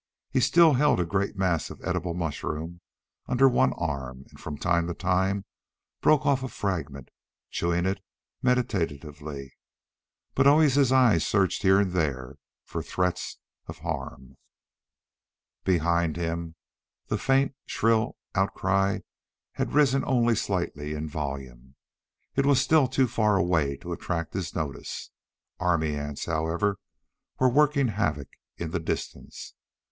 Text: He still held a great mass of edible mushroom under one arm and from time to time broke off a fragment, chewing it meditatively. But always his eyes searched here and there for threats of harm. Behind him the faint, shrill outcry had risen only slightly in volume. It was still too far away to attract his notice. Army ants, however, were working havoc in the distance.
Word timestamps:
He 0.31 0.39
still 0.39 0.73
held 0.73 0.99
a 0.99 1.05
great 1.05 1.35
mass 1.37 1.69
of 1.69 1.79
edible 1.83 2.15
mushroom 2.15 2.81
under 3.27 3.47
one 3.47 3.71
arm 3.73 4.25
and 4.31 4.39
from 4.39 4.57
time 4.57 4.87
to 4.87 4.95
time 4.95 5.45
broke 6.01 6.25
off 6.25 6.41
a 6.41 6.47
fragment, 6.47 7.09
chewing 7.51 7.85
it 7.85 8.01
meditatively. 8.41 9.53
But 10.33 10.47
always 10.47 10.73
his 10.73 10.91
eyes 10.91 11.23
searched 11.23 11.61
here 11.61 11.79
and 11.79 11.91
there 11.91 12.37
for 12.65 12.81
threats 12.81 13.37
of 13.67 13.77
harm. 13.77 14.37
Behind 15.65 16.15
him 16.17 16.55
the 17.05 17.19
faint, 17.19 17.53
shrill 17.67 18.17
outcry 18.33 19.01
had 19.51 19.73
risen 19.73 20.03
only 20.05 20.33
slightly 20.35 20.95
in 20.95 21.07
volume. 21.07 21.75
It 22.35 22.47
was 22.47 22.59
still 22.59 22.87
too 22.87 23.05
far 23.07 23.37
away 23.37 23.77
to 23.77 23.93
attract 23.93 24.33
his 24.33 24.55
notice. 24.55 25.11
Army 25.59 25.95
ants, 25.95 26.25
however, 26.25 26.79
were 27.37 27.49
working 27.51 27.89
havoc 27.89 28.29
in 28.57 28.71
the 28.71 28.79
distance. 28.79 29.53